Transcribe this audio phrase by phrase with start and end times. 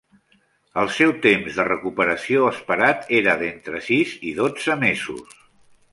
[0.83, 5.41] El seu temps de recuperació esperat era d'entre sis i dotze mesos.